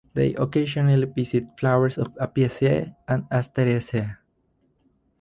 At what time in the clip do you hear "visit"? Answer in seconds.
1.05-1.43